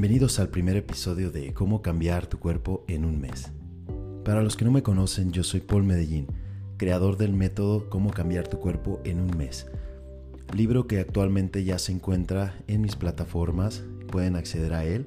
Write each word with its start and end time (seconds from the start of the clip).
Bienvenidos 0.00 0.38
al 0.38 0.48
primer 0.48 0.78
episodio 0.78 1.30
de 1.30 1.52
Cómo 1.52 1.82
cambiar 1.82 2.26
tu 2.26 2.38
cuerpo 2.38 2.86
en 2.88 3.04
un 3.04 3.20
mes. 3.20 3.52
Para 4.24 4.42
los 4.42 4.56
que 4.56 4.64
no 4.64 4.70
me 4.70 4.82
conocen, 4.82 5.30
yo 5.30 5.44
soy 5.44 5.60
Paul 5.60 5.82
Medellín, 5.82 6.26
creador 6.78 7.18
del 7.18 7.34
método 7.34 7.90
Cómo 7.90 8.10
cambiar 8.10 8.48
tu 8.48 8.58
cuerpo 8.58 9.02
en 9.04 9.20
un 9.20 9.36
mes. 9.36 9.66
Libro 10.54 10.86
que 10.86 11.00
actualmente 11.00 11.64
ya 11.64 11.78
se 11.78 11.92
encuentra 11.92 12.58
en 12.66 12.80
mis 12.80 12.96
plataformas, 12.96 13.84
pueden 14.10 14.36
acceder 14.36 14.72
a 14.72 14.86
él. 14.86 15.04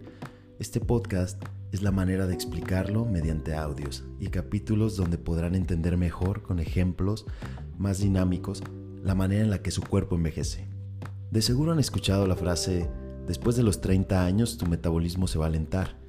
Este 0.60 0.80
podcast 0.80 1.44
es 1.72 1.82
la 1.82 1.90
manera 1.90 2.28
de 2.28 2.36
explicarlo 2.36 3.04
mediante 3.04 3.56
audios 3.56 4.04
y 4.20 4.28
capítulos 4.28 4.96
donde 4.96 5.18
podrán 5.18 5.56
entender 5.56 5.98
mejor 5.98 6.44
con 6.44 6.60
ejemplos 6.60 7.26
más 7.80 7.98
dinámicos 7.98 8.62
la 9.02 9.16
manera 9.16 9.42
en 9.42 9.50
la 9.50 9.64
que 9.64 9.72
su 9.72 9.82
cuerpo 9.82 10.18
envejece. 10.18 10.68
De 11.32 11.42
seguro 11.42 11.72
han 11.72 11.80
escuchado 11.80 12.28
la 12.28 12.36
frase 12.36 12.92
Después 13.28 13.56
de 13.56 13.64
los 13.64 13.82
30 13.82 14.26
años 14.26 14.58
tu 14.58 14.66
metabolismo 14.66 15.28
se 15.28 15.40
va 15.40 15.46
a 15.46 15.48
alentar. 15.48 16.04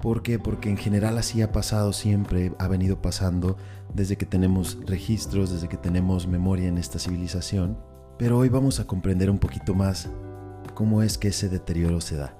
¿Por 0.00 0.22
qué? 0.22 0.38
Porque 0.38 0.68
en 0.68 0.76
general 0.76 1.18
así 1.18 1.42
ha 1.42 1.52
pasado 1.52 1.92
siempre, 1.92 2.52
ha 2.58 2.68
venido 2.68 3.00
pasando 3.00 3.56
desde 3.94 4.16
que 4.16 4.26
tenemos 4.26 4.78
registros, 4.86 5.50
desde 5.50 5.68
que 5.68 5.76
tenemos 5.76 6.26
memoria 6.26 6.68
en 6.68 6.78
esta 6.78 6.98
civilización. 6.98 7.78
Pero 8.18 8.38
hoy 8.38 8.48
vamos 8.48 8.78
a 8.78 8.86
comprender 8.86 9.30
un 9.30 9.38
poquito 9.38 9.74
más 9.74 10.08
cómo 10.74 11.02
es 11.02 11.18
que 11.18 11.28
ese 11.28 11.48
deterioro 11.48 12.00
se 12.00 12.16
da. 12.16 12.36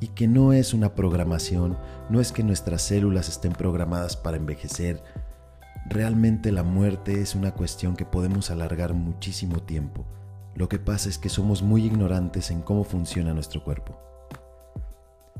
Y 0.00 0.08
que 0.08 0.26
no 0.26 0.52
es 0.52 0.74
una 0.74 0.94
programación, 0.94 1.78
no 2.10 2.20
es 2.20 2.32
que 2.32 2.42
nuestras 2.42 2.82
células 2.82 3.28
estén 3.28 3.52
programadas 3.52 4.16
para 4.16 4.36
envejecer. 4.36 5.02
Realmente 5.88 6.50
la 6.50 6.64
muerte 6.64 7.20
es 7.20 7.34
una 7.34 7.52
cuestión 7.52 7.94
que 7.96 8.04
podemos 8.04 8.50
alargar 8.50 8.94
muchísimo 8.94 9.60
tiempo. 9.60 10.04
Lo 10.54 10.68
que 10.68 10.78
pasa 10.78 11.08
es 11.08 11.18
que 11.18 11.28
somos 11.28 11.62
muy 11.62 11.84
ignorantes 11.84 12.50
en 12.50 12.60
cómo 12.60 12.84
funciona 12.84 13.32
nuestro 13.32 13.64
cuerpo. 13.64 13.98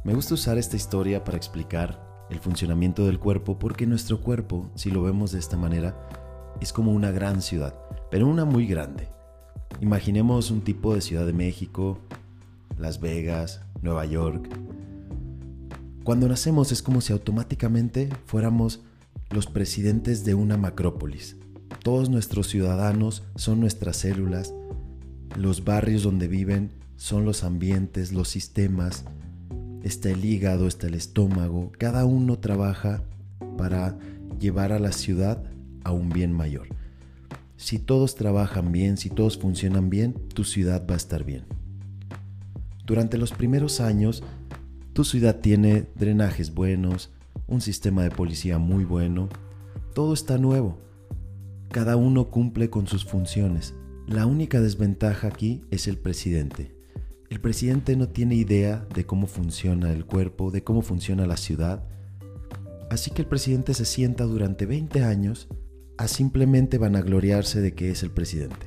Me 0.04 0.14
gusta 0.14 0.34
usar 0.34 0.58
esta 0.58 0.76
historia 0.76 1.22
para 1.22 1.36
explicar 1.36 2.26
el 2.30 2.40
funcionamiento 2.40 3.06
del 3.06 3.18
cuerpo 3.18 3.58
porque 3.58 3.86
nuestro 3.86 4.20
cuerpo, 4.20 4.70
si 4.74 4.90
lo 4.90 5.02
vemos 5.02 5.32
de 5.32 5.38
esta 5.38 5.56
manera, 5.56 6.08
es 6.60 6.72
como 6.72 6.92
una 6.92 7.10
gran 7.10 7.42
ciudad, 7.42 7.74
pero 8.10 8.26
una 8.26 8.44
muy 8.44 8.66
grande. 8.66 9.08
Imaginemos 9.80 10.50
un 10.50 10.62
tipo 10.62 10.94
de 10.94 11.00
Ciudad 11.00 11.26
de 11.26 11.32
México, 11.32 11.98
Las 12.78 13.00
Vegas, 13.00 13.60
Nueva 13.80 14.04
York. 14.06 14.48
Cuando 16.04 16.28
nacemos 16.28 16.72
es 16.72 16.82
como 16.82 17.00
si 17.00 17.12
automáticamente 17.12 18.08
fuéramos 18.26 18.80
los 19.30 19.46
presidentes 19.46 20.24
de 20.24 20.34
una 20.34 20.56
macrópolis. 20.56 21.36
Todos 21.82 22.10
nuestros 22.10 22.48
ciudadanos 22.48 23.24
son 23.34 23.60
nuestras 23.60 23.96
células, 23.96 24.54
los 25.36 25.64
barrios 25.64 26.02
donde 26.02 26.28
viven 26.28 26.72
son 26.96 27.24
los 27.24 27.44
ambientes, 27.44 28.12
los 28.12 28.28
sistemas, 28.28 29.04
está 29.82 30.10
el 30.10 30.24
hígado, 30.24 30.66
está 30.66 30.86
el 30.86 30.94
estómago, 30.94 31.72
cada 31.78 32.04
uno 32.04 32.38
trabaja 32.38 33.02
para 33.56 33.98
llevar 34.38 34.72
a 34.72 34.78
la 34.78 34.92
ciudad 34.92 35.42
a 35.84 35.92
un 35.92 36.10
bien 36.10 36.32
mayor. 36.32 36.68
Si 37.56 37.78
todos 37.78 38.14
trabajan 38.14 38.72
bien, 38.72 38.96
si 38.96 39.08
todos 39.08 39.38
funcionan 39.38 39.90
bien, 39.90 40.14
tu 40.34 40.44
ciudad 40.44 40.84
va 40.88 40.94
a 40.94 40.98
estar 40.98 41.24
bien. 41.24 41.44
Durante 42.84 43.18
los 43.18 43.32
primeros 43.32 43.80
años, 43.80 44.22
tu 44.92 45.04
ciudad 45.04 45.40
tiene 45.40 45.86
drenajes 45.94 46.54
buenos, 46.54 47.10
un 47.46 47.60
sistema 47.60 48.02
de 48.02 48.10
policía 48.10 48.58
muy 48.58 48.84
bueno, 48.84 49.28
todo 49.94 50.14
está 50.14 50.38
nuevo. 50.38 50.78
Cada 51.70 51.96
uno 51.96 52.28
cumple 52.30 52.68
con 52.68 52.86
sus 52.86 53.04
funciones. 53.04 53.74
La 54.06 54.26
única 54.26 54.60
desventaja 54.60 55.28
aquí 55.28 55.62
es 55.70 55.86
el 55.86 55.96
presidente. 55.96 56.74
El 57.30 57.40
presidente 57.40 57.96
no 57.96 58.08
tiene 58.08 58.34
idea 58.34 58.86
de 58.94 59.06
cómo 59.06 59.26
funciona 59.26 59.92
el 59.92 60.04
cuerpo, 60.04 60.50
de 60.50 60.64
cómo 60.64 60.82
funciona 60.82 61.26
la 61.26 61.36
ciudad. 61.36 61.84
Así 62.90 63.10
que 63.10 63.22
el 63.22 63.28
presidente 63.28 63.74
se 63.74 63.84
sienta 63.84 64.24
durante 64.24 64.66
20 64.66 65.02
años 65.04 65.48
a 65.96 66.08
simplemente 66.08 66.78
vanagloriarse 66.78 67.60
de 67.60 67.74
que 67.74 67.90
es 67.90 68.02
el 68.02 68.10
presidente. 68.10 68.66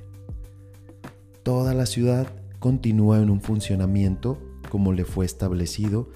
Toda 1.44 1.74
la 1.74 1.86
ciudad 1.86 2.28
continúa 2.60 3.22
en 3.22 3.30
un 3.30 3.42
funcionamiento 3.42 4.40
como 4.70 4.94
le 4.94 5.06
fue 5.06 5.26
establecido. 5.26 6.10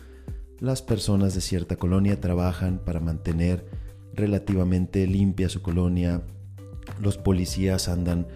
Las 0.59 0.81
personas 0.81 1.35
de 1.35 1.41
cierta 1.41 1.75
colonia 1.75 2.19
trabajan 2.19 2.79
para 2.83 2.99
mantener 2.99 3.65
relativamente 4.13 5.05
limpia 5.05 5.49
su 5.49 5.61
colonia. 5.61 6.23
Los 6.99 7.17
policías 7.17 7.89
andan 7.89 8.27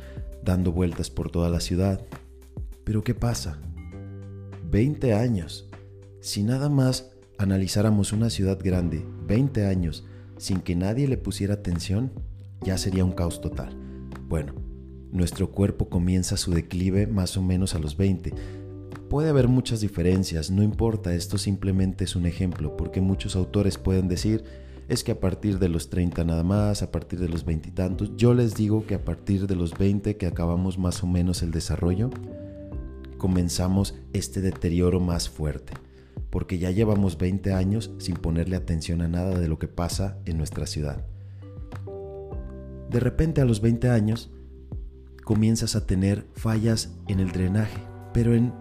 dando 0.43 0.71
vueltas 0.71 1.09
por 1.09 1.31
toda 1.31 1.49
la 1.49 1.59
ciudad. 1.59 2.05
Pero 2.83 3.03
¿qué 3.03 3.15
pasa? 3.15 3.59
20 4.69 5.13
años. 5.13 5.69
Si 6.21 6.43
nada 6.43 6.69
más 6.69 7.11
analizáramos 7.37 8.13
una 8.13 8.29
ciudad 8.29 8.59
grande, 8.61 9.05
20 9.27 9.65
años, 9.65 10.05
sin 10.37 10.59
que 10.61 10.75
nadie 10.75 11.07
le 11.07 11.17
pusiera 11.17 11.55
atención, 11.55 12.11
ya 12.61 12.77
sería 12.77 13.05
un 13.05 13.11
caos 13.11 13.41
total. 13.41 13.75
Bueno, 14.27 14.53
nuestro 15.11 15.51
cuerpo 15.51 15.89
comienza 15.89 16.37
su 16.37 16.51
declive 16.51 17.07
más 17.07 17.37
o 17.37 17.41
menos 17.41 17.75
a 17.75 17.79
los 17.79 17.97
20. 17.97 18.33
Puede 19.09 19.29
haber 19.29 19.47
muchas 19.47 19.81
diferencias, 19.81 20.49
no 20.49 20.63
importa, 20.63 21.13
esto 21.13 21.37
simplemente 21.37 22.05
es 22.05 22.15
un 22.15 22.25
ejemplo, 22.25 22.75
porque 22.75 22.99
muchos 22.99 23.35
autores 23.35 23.77
pueden 23.77 24.07
decir, 24.07 24.43
es 24.89 25.03
que 25.03 25.11
a 25.13 25.19
partir 25.19 25.59
de 25.59 25.69
los 25.69 25.89
30 25.89 26.23
nada 26.23 26.44
más, 26.44 26.81
a 26.81 26.91
partir 26.91 27.19
de 27.19 27.29
los 27.29 27.45
20 27.45 27.69
y 27.69 27.71
tantos, 27.71 28.11
yo 28.16 28.33
les 28.33 28.55
digo 28.55 28.85
que 28.85 28.95
a 28.95 29.03
partir 29.03 29.47
de 29.47 29.55
los 29.55 29.77
20 29.77 30.17
que 30.17 30.25
acabamos 30.25 30.77
más 30.77 31.03
o 31.03 31.07
menos 31.07 31.41
el 31.44 31.51
desarrollo, 31.51 32.09
comenzamos 33.17 33.95
este 34.11 34.41
deterioro 34.41 34.99
más 34.99 35.29
fuerte, 35.29 35.73
porque 36.29 36.57
ya 36.57 36.71
llevamos 36.71 37.17
20 37.17 37.53
años 37.53 37.91
sin 37.97 38.16
ponerle 38.16 38.55
atención 38.55 39.01
a 39.01 39.07
nada 39.07 39.39
de 39.39 39.47
lo 39.47 39.59
que 39.59 39.67
pasa 39.67 40.17
en 40.25 40.38
nuestra 40.38 40.67
ciudad. 40.67 41.05
De 42.89 43.00
repente 43.00 43.41
a 43.41 43.45
los 43.45 43.61
20 43.61 43.89
años 43.89 44.29
comienzas 45.23 45.75
a 45.75 45.88
tener 45.88 46.27
fallas 46.33 46.94
en 47.07 47.19
el 47.19 47.31
drenaje, 47.31 47.81
pero 48.13 48.35
en 48.35 48.53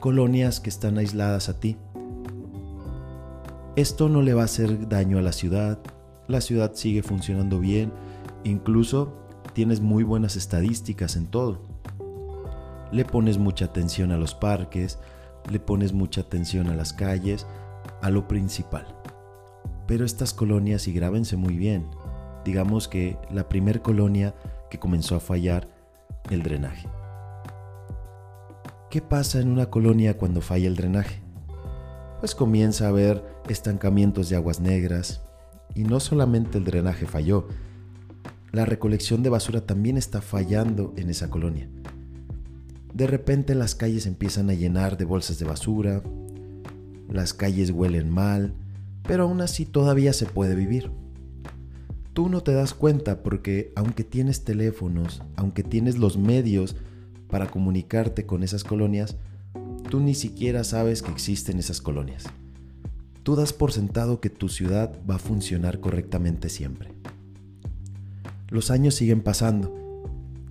colonias 0.00 0.60
que 0.60 0.70
están 0.70 0.98
aisladas 0.98 1.48
a 1.48 1.60
ti, 1.60 1.76
esto 3.76 4.08
no 4.08 4.22
le 4.22 4.32
va 4.32 4.42
a 4.42 4.46
hacer 4.46 4.88
daño 4.88 5.18
a 5.18 5.22
la 5.22 5.32
ciudad, 5.32 5.78
la 6.28 6.40
ciudad 6.40 6.72
sigue 6.74 7.02
funcionando 7.02 7.60
bien, 7.60 7.92
incluso 8.42 9.12
tienes 9.52 9.80
muy 9.80 10.02
buenas 10.02 10.34
estadísticas 10.36 11.14
en 11.14 11.26
todo. 11.26 11.60
Le 12.90 13.04
pones 13.04 13.36
mucha 13.36 13.66
atención 13.66 14.12
a 14.12 14.16
los 14.16 14.34
parques, 14.34 14.98
le 15.50 15.60
pones 15.60 15.92
mucha 15.92 16.22
atención 16.22 16.68
a 16.68 16.74
las 16.74 16.94
calles, 16.94 17.46
a 18.00 18.08
lo 18.08 18.26
principal. 18.26 18.86
Pero 19.86 20.06
estas 20.06 20.32
colonias, 20.32 20.88
y 20.88 20.92
grábense 20.92 21.36
muy 21.36 21.58
bien, 21.58 21.86
digamos 22.46 22.88
que 22.88 23.18
la 23.30 23.46
primer 23.48 23.82
colonia 23.82 24.34
que 24.70 24.78
comenzó 24.78 25.16
a 25.16 25.20
fallar, 25.20 25.68
el 26.30 26.42
drenaje. 26.42 26.88
¿Qué 28.88 29.02
pasa 29.02 29.40
en 29.40 29.48
una 29.48 29.66
colonia 29.66 30.16
cuando 30.16 30.40
falla 30.40 30.66
el 30.66 30.76
drenaje? 30.76 31.25
Pues 32.20 32.34
comienza 32.34 32.86
a 32.86 32.88
haber 32.88 33.24
estancamientos 33.48 34.28
de 34.28 34.36
aguas 34.36 34.60
negras. 34.60 35.22
Y 35.74 35.84
no 35.84 36.00
solamente 36.00 36.58
el 36.58 36.64
drenaje 36.64 37.06
falló, 37.06 37.48
la 38.52 38.64
recolección 38.64 39.22
de 39.22 39.30
basura 39.30 39.66
también 39.66 39.98
está 39.98 40.22
fallando 40.22 40.94
en 40.96 41.10
esa 41.10 41.28
colonia. 41.28 41.68
De 42.94 43.06
repente 43.06 43.54
las 43.54 43.74
calles 43.74 44.06
empiezan 44.06 44.48
a 44.48 44.54
llenar 44.54 44.96
de 44.96 45.04
bolsas 45.04 45.38
de 45.38 45.44
basura, 45.44 46.02
las 47.10 47.34
calles 47.34 47.70
huelen 47.70 48.08
mal, 48.08 48.54
pero 49.02 49.24
aún 49.24 49.42
así 49.42 49.66
todavía 49.66 50.14
se 50.14 50.24
puede 50.24 50.54
vivir. 50.54 50.90
Tú 52.14 52.30
no 52.30 52.42
te 52.42 52.52
das 52.52 52.72
cuenta 52.72 53.22
porque 53.22 53.72
aunque 53.76 54.02
tienes 54.04 54.44
teléfonos, 54.44 55.22
aunque 55.36 55.62
tienes 55.62 55.98
los 55.98 56.16
medios 56.16 56.76
para 57.28 57.50
comunicarte 57.50 58.24
con 58.24 58.42
esas 58.42 58.64
colonias, 58.64 59.16
tú 59.86 60.00
ni 60.00 60.14
siquiera 60.14 60.64
sabes 60.64 61.02
que 61.02 61.10
existen 61.10 61.58
esas 61.58 61.80
colonias. 61.80 62.24
Tú 63.22 63.36
das 63.36 63.52
por 63.52 63.72
sentado 63.72 64.20
que 64.20 64.30
tu 64.30 64.48
ciudad 64.48 64.96
va 65.08 65.16
a 65.16 65.18
funcionar 65.18 65.80
correctamente 65.80 66.48
siempre. 66.48 66.90
Los 68.48 68.70
años 68.70 68.94
siguen 68.94 69.22
pasando. 69.22 69.74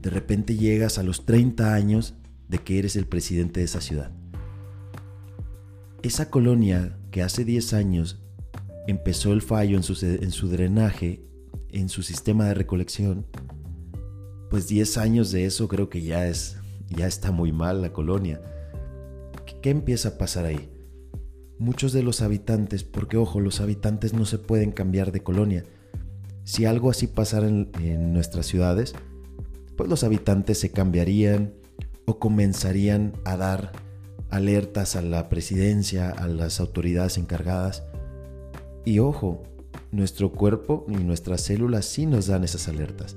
De 0.01 0.09
repente 0.09 0.57
llegas 0.57 0.97
a 0.97 1.03
los 1.03 1.25
30 1.25 1.73
años 1.73 2.15
de 2.49 2.59
que 2.59 2.79
eres 2.79 2.95
el 2.95 3.07
presidente 3.07 3.61
de 3.61 3.65
esa 3.65 3.81
ciudad. 3.81 4.11
Esa 6.03 6.29
colonia 6.29 6.97
que 7.11 7.23
hace 7.23 7.45
10 7.45 7.73
años 7.73 8.21
empezó 8.87 9.33
el 9.33 9.41
fallo 9.41 9.77
en 9.77 9.83
su, 9.83 10.05
en 10.05 10.31
su 10.31 10.49
drenaje, 10.49 11.23
en 11.69 11.89
su 11.89 12.03
sistema 12.03 12.45
de 12.45 12.53
recolección, 12.53 13.25
pues 14.49 14.67
10 14.67 14.97
años 14.97 15.31
de 15.31 15.45
eso 15.45 15.67
creo 15.67 15.89
que 15.89 16.01
ya 16.01 16.27
es 16.27 16.57
ya 16.89 17.07
está 17.07 17.31
muy 17.31 17.51
mal 17.51 17.81
la 17.81 17.91
colonia. 17.91 18.41
¿Qué 19.65 19.71
empieza 19.71 20.09
a 20.09 20.17
pasar 20.19 20.45
ahí? 20.45 20.69
Muchos 21.57 21.91
de 21.91 22.03
los 22.03 22.21
habitantes, 22.21 22.83
porque 22.83 23.17
ojo, 23.17 23.39
los 23.39 23.61
habitantes 23.61 24.13
no 24.13 24.25
se 24.25 24.37
pueden 24.37 24.71
cambiar 24.71 25.11
de 25.11 25.23
colonia. 25.23 25.63
Si 26.43 26.65
algo 26.65 26.91
así 26.91 27.07
pasara 27.07 27.47
en, 27.47 28.13
nuestras 28.13 28.45
ciudades, 28.45 28.93
pues 29.75 29.89
los 29.89 30.03
habitantes 30.03 30.59
se 30.59 30.69
cambiarían 30.69 31.55
o 32.05 32.19
comenzarían 32.19 33.13
a 33.25 33.37
dar 33.37 33.71
alertas 34.29 34.95
a 34.95 35.01
la 35.01 35.29
presidencia, 35.29 36.11
a 36.11 36.27
las 36.27 36.59
autoridades 36.59 37.17
encargadas. 37.17 37.81
Y 38.85 38.99
ojo, 38.99 39.41
nuestro 39.91 40.31
cuerpo 40.31 40.85
y 40.89 40.97
nuestras 40.97 41.41
células 41.41 41.85
sí 41.85 42.05
nos 42.05 42.27
dan 42.27 42.43
esas 42.43 42.67
alertas. 42.67 43.15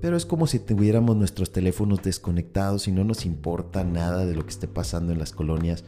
Pero 0.00 0.16
es 0.16 0.26
como 0.26 0.46
si 0.46 0.60
tuviéramos 0.60 1.16
nuestros 1.16 1.52
teléfonos 1.52 2.02
desconectados 2.02 2.86
y 2.86 2.92
no 2.92 3.04
nos 3.04 3.26
importa 3.26 3.84
nada 3.84 4.26
de 4.26 4.34
lo 4.34 4.44
que 4.44 4.50
esté 4.50 4.68
pasando 4.68 5.12
en 5.12 5.18
las 5.18 5.32
colonias. 5.32 5.84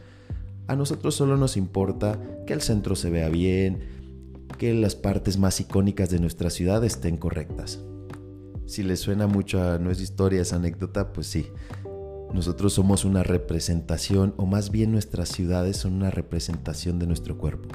A 0.67 0.75
nosotros 0.75 1.15
solo 1.15 1.37
nos 1.37 1.57
importa 1.57 2.19
que 2.45 2.53
el 2.53 2.61
centro 2.61 2.95
se 2.95 3.09
vea 3.09 3.29
bien, 3.29 3.79
que 4.57 4.73
las 4.73 4.95
partes 4.95 5.37
más 5.37 5.59
icónicas 5.59 6.09
de 6.09 6.19
nuestra 6.19 6.49
ciudad 6.49 6.83
estén 6.83 7.17
correctas. 7.17 7.79
Si 8.65 8.83
les 8.83 8.99
suena 8.99 9.27
mucho 9.27 9.61
a 9.61 9.79
nuestra 9.79 10.03
historia 10.03 10.41
esa 10.41 10.57
anécdota, 10.57 11.13
pues 11.13 11.27
sí. 11.27 11.47
Nosotros 12.33 12.73
somos 12.73 13.03
una 13.03 13.23
representación, 13.23 14.33
o 14.37 14.45
más 14.45 14.71
bien 14.71 14.91
nuestras 14.91 15.29
ciudades 15.29 15.77
son 15.77 15.93
una 15.93 16.11
representación 16.11 16.97
de 16.99 17.07
nuestro 17.07 17.37
cuerpo. 17.37 17.67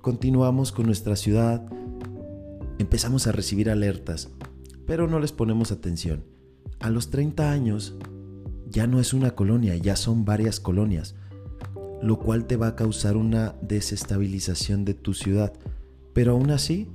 Continuamos 0.00 0.70
con 0.70 0.86
nuestra 0.86 1.16
ciudad, 1.16 1.64
empezamos 2.78 3.26
a 3.26 3.32
recibir 3.32 3.70
alertas, 3.70 4.28
pero 4.86 5.06
no 5.08 5.18
les 5.18 5.32
ponemos 5.32 5.72
atención. 5.72 6.24
A 6.80 6.90
los 6.90 7.10
30 7.10 7.50
años 7.50 7.96
ya 8.68 8.86
no 8.86 9.00
es 9.00 9.12
una 9.12 9.32
colonia, 9.32 9.76
ya 9.76 9.96
son 9.96 10.24
varias 10.24 10.58
colonias, 10.58 11.14
lo 12.00 12.18
cual 12.18 12.46
te 12.46 12.56
va 12.56 12.68
a 12.68 12.76
causar 12.76 13.16
una 13.16 13.54
desestabilización 13.62 14.84
de 14.84 14.94
tu 14.94 15.14
ciudad. 15.14 15.52
Pero 16.12 16.32
aún 16.32 16.50
así, 16.50 16.90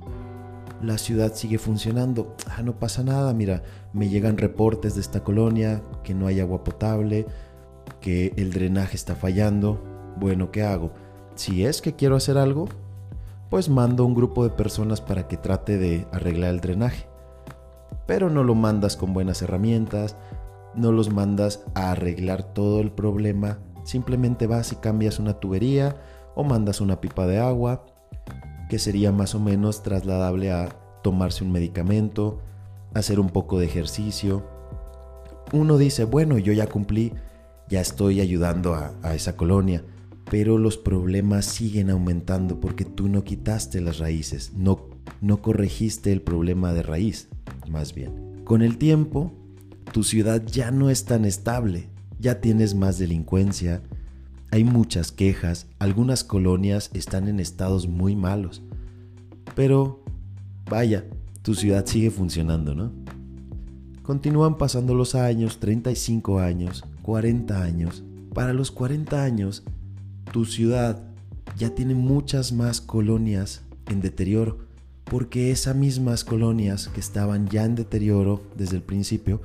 la 0.82 0.98
ciudad 0.98 1.34
sigue 1.34 1.58
funcionando. 1.58 2.36
Ah, 2.46 2.62
no 2.62 2.78
pasa 2.78 3.02
nada, 3.02 3.32
mira, 3.32 3.62
me 3.92 4.08
llegan 4.08 4.38
reportes 4.38 4.94
de 4.94 5.00
esta 5.00 5.24
colonia, 5.24 5.82
que 6.04 6.14
no 6.14 6.26
hay 6.26 6.40
agua 6.40 6.64
potable, 6.64 7.26
que 8.00 8.32
el 8.36 8.52
drenaje 8.52 8.96
está 8.96 9.14
fallando. 9.14 9.82
Bueno, 10.18 10.50
¿qué 10.50 10.62
hago? 10.62 10.92
Si 11.36 11.64
es 11.64 11.80
que 11.80 11.94
quiero 11.94 12.16
hacer 12.16 12.36
algo, 12.36 12.68
pues 13.50 13.68
mando 13.68 14.04
un 14.04 14.14
grupo 14.14 14.44
de 14.44 14.50
personas 14.50 15.00
para 15.00 15.28
que 15.28 15.36
trate 15.36 15.78
de 15.78 16.06
arreglar 16.12 16.50
el 16.50 16.60
drenaje 16.60 17.06
pero 18.08 18.30
no 18.30 18.42
lo 18.42 18.54
mandas 18.54 18.96
con 18.96 19.12
buenas 19.12 19.42
herramientas, 19.42 20.16
no 20.74 20.92
los 20.92 21.12
mandas 21.12 21.62
a 21.74 21.90
arreglar 21.90 22.54
todo 22.54 22.80
el 22.80 22.90
problema, 22.90 23.58
simplemente 23.84 24.46
vas 24.46 24.72
y 24.72 24.76
cambias 24.76 25.18
una 25.18 25.34
tubería 25.34 26.00
o 26.34 26.42
mandas 26.42 26.80
una 26.80 27.02
pipa 27.02 27.26
de 27.26 27.38
agua, 27.38 27.84
que 28.70 28.78
sería 28.78 29.12
más 29.12 29.34
o 29.34 29.40
menos 29.40 29.82
trasladable 29.82 30.50
a 30.50 30.70
tomarse 31.02 31.44
un 31.44 31.52
medicamento, 31.52 32.40
hacer 32.94 33.20
un 33.20 33.28
poco 33.28 33.58
de 33.58 33.66
ejercicio. 33.66 34.42
Uno 35.52 35.76
dice, 35.76 36.04
bueno, 36.04 36.38
yo 36.38 36.54
ya 36.54 36.66
cumplí, 36.66 37.12
ya 37.68 37.82
estoy 37.82 38.22
ayudando 38.22 38.74
a, 38.74 39.14
esa 39.14 39.36
colonia, 39.36 39.84
pero 40.30 40.56
los 40.56 40.78
problemas 40.78 41.44
siguen 41.44 41.90
aumentando 41.90 42.58
porque 42.58 42.86
tú 42.86 43.06
no 43.10 43.22
quitaste 43.22 43.82
las 43.82 43.98
raíces, 43.98 44.54
no, 44.54 44.86
no 45.20 45.42
corregiste 45.42 46.10
el 46.10 46.22
problema 46.22 46.72
de 46.72 46.82
raíz 46.82 47.28
más 47.70 47.94
bien. 47.94 48.42
Con 48.44 48.62
el 48.62 48.78
tiempo, 48.78 49.32
tu 49.92 50.02
ciudad 50.02 50.42
ya 50.44 50.70
no 50.70 50.90
es 50.90 51.04
tan 51.04 51.24
estable, 51.24 51.88
ya 52.18 52.40
tienes 52.40 52.74
más 52.74 52.98
delincuencia, 52.98 53.82
hay 54.50 54.64
muchas 54.64 55.12
quejas, 55.12 55.66
algunas 55.78 56.24
colonias 56.24 56.90
están 56.94 57.28
en 57.28 57.40
estados 57.40 57.86
muy 57.86 58.16
malos. 58.16 58.62
Pero, 59.54 60.02
vaya, 60.70 61.04
tu 61.42 61.54
ciudad 61.54 61.84
sigue 61.86 62.10
funcionando, 62.10 62.74
¿no? 62.74 62.92
Continúan 64.02 64.56
pasando 64.56 64.94
los 64.94 65.14
años, 65.14 65.58
35 65.58 66.38
años, 66.38 66.84
40 67.02 67.62
años. 67.62 68.02
Para 68.32 68.54
los 68.54 68.70
40 68.70 69.22
años, 69.22 69.64
tu 70.32 70.46
ciudad 70.46 71.02
ya 71.58 71.74
tiene 71.74 71.94
muchas 71.94 72.52
más 72.52 72.80
colonias 72.80 73.62
en 73.90 74.00
deterioro 74.00 74.67
porque 75.10 75.50
esas 75.50 75.74
mismas 75.74 76.24
colonias 76.24 76.88
que 76.88 77.00
estaban 77.00 77.48
ya 77.48 77.64
en 77.64 77.74
deterioro 77.74 78.42
desde 78.56 78.76
el 78.76 78.82
principio, 78.82 79.40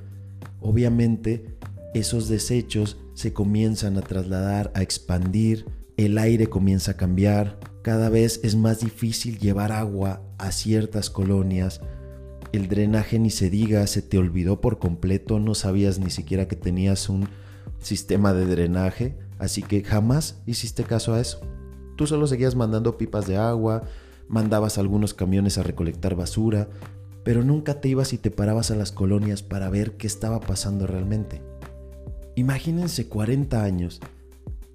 obviamente 0.59 1.57
esos 1.93 2.27
desechos 2.27 2.97
se 3.13 3.33
comienzan 3.33 3.97
a 3.97 4.01
trasladar, 4.01 4.71
a 4.75 4.81
expandir, 4.81 5.65
el 5.95 6.17
aire 6.17 6.47
comienza 6.47 6.91
a 6.91 6.97
cambiar, 6.97 7.59
cada 7.81 8.09
vez 8.09 8.39
es 8.43 8.55
más 8.55 8.79
difícil 8.79 9.39
llevar 9.39 9.71
agua 9.71 10.21
a 10.37 10.51
ciertas 10.51 11.09
colonias, 11.09 11.81
el 12.51 12.67
drenaje 12.67 13.19
ni 13.19 13.29
se 13.29 13.49
diga, 13.49 13.85
se 13.87 14.01
te 14.01 14.17
olvidó 14.17 14.61
por 14.61 14.79
completo, 14.79 15.39
no 15.39 15.55
sabías 15.55 15.99
ni 15.99 16.09
siquiera 16.09 16.47
que 16.47 16.55
tenías 16.55 17.09
un 17.09 17.27
sistema 17.79 18.33
de 18.33 18.45
drenaje, 18.45 19.17
así 19.39 19.61
que 19.61 19.83
jamás 19.83 20.41
hiciste 20.45 20.83
caso 20.83 21.13
a 21.13 21.19
eso. 21.19 21.41
Tú 21.95 22.07
solo 22.07 22.27
seguías 22.27 22.55
mandando 22.55 22.97
pipas 22.97 23.27
de 23.27 23.37
agua, 23.37 23.83
mandabas 24.33 24.79
algunos 24.79 25.13
camiones 25.13 25.59
a 25.59 25.63
recolectar 25.63 26.15
basura, 26.15 26.67
pero 27.23 27.43
nunca 27.43 27.79
te 27.79 27.87
ibas 27.89 28.13
y 28.13 28.17
te 28.17 28.31
parabas 28.31 28.71
a 28.71 28.75
las 28.75 28.91
colonias 28.91 29.43
para 29.43 29.69
ver 29.69 29.95
qué 29.95 30.07
estaba 30.07 30.39
pasando 30.39 30.87
realmente. 30.87 31.43
Imagínense 32.35 33.07
40 33.07 33.63
años. 33.63 33.99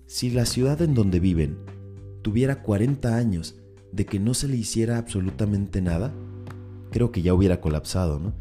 Si 0.07 0.31
la 0.31 0.47
ciudad 0.47 0.81
en 0.81 0.95
donde 0.95 1.19
viven 1.19 1.59
tuviera 2.23 2.63
40 2.63 3.17
años 3.17 3.57
de 3.91 4.07
que 4.07 4.21
no 4.21 4.33
se 4.33 4.47
le 4.47 4.57
hiciera 4.57 4.97
absolutamente 4.97 5.83
nada, 5.83 6.15
creo 6.93 7.11
que 7.11 7.23
ya 7.23 7.35
hubiera 7.35 7.61
colapsado, 7.61 8.21
¿no? 8.21 8.35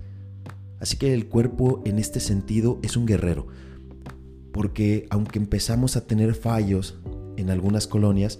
Así 0.79 0.97
que 0.97 1.15
el 1.15 1.27
cuerpo 1.27 1.81
en 1.83 1.97
este 1.97 2.19
sentido 2.19 2.77
es 2.83 2.95
un 2.95 3.07
guerrero, 3.07 3.47
porque 4.53 5.07
aunque 5.09 5.39
empezamos 5.39 5.97
a 5.97 6.05
tener 6.05 6.35
fallos 6.35 6.99
en 7.37 7.49
algunas 7.49 7.87
colonias, 7.87 8.39